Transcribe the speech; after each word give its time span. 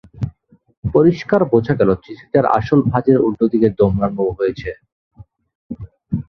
পরিস্কার 0.83 1.41
বোঝা 1.51 1.73
গেল 1.79 1.89
চিঠিটার 2.03 2.45
আসল 2.57 2.79
ভাজের 2.89 3.17
উল্টোদিকে 3.25 3.67
দোমড়ানো 3.79 4.23
হয়েছে। 4.37 4.69